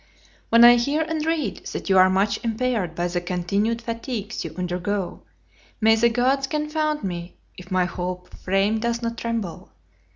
[0.49, 4.43] "When I hear and read that you are much impaired by the (208) continued fatigues
[4.43, 5.21] you undergo,
[5.79, 9.71] may the gods confound me if my whole frame does not tremble!